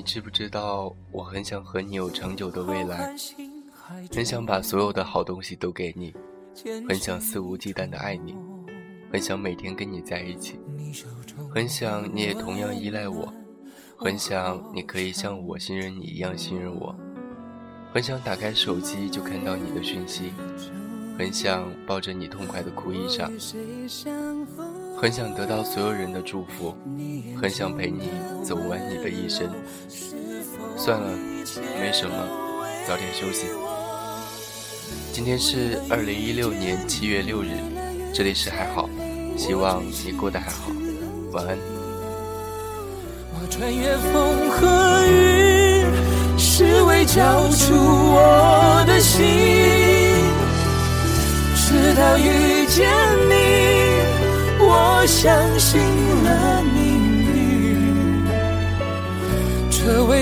[0.00, 3.14] 知不知道，我很想和你有长久的未来，
[4.14, 6.14] 很想把所有的好东西都给你，
[6.88, 8.34] 很想肆无忌惮的爱你，
[9.12, 10.58] 很想每天跟你在一起，
[11.52, 13.34] 很想你也同样依赖我，
[13.96, 16.94] 很想你可以像我信任你一样信任我，
[17.92, 20.32] 很想打开手机就看到你的讯息，
[21.18, 23.30] 很想抱着你痛快的哭一场。
[25.02, 26.72] 很想得到所有人的祝福，
[27.40, 28.08] 很想陪你
[28.44, 29.50] 走完你的一生。
[30.76, 31.18] 算了，
[31.80, 32.14] 没什么，
[32.86, 33.46] 早点休息。
[35.12, 37.48] 今天是二零一六年七月六日，
[38.14, 38.88] 这里是还好，
[39.36, 40.70] 希望你过得还好，
[41.32, 41.58] 晚安。
[43.34, 45.84] 我穿越风和雨，
[46.38, 49.24] 是为交出我的心，
[51.56, 52.88] 直到遇见
[53.28, 53.71] 你。
[55.02, 55.80] 我相信
[56.22, 58.24] 了命运，
[59.68, 60.21] 这未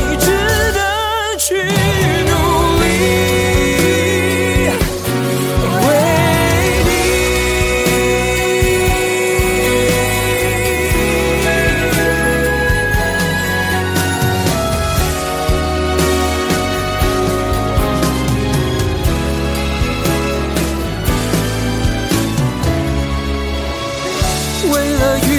[24.71, 25.30] 为了。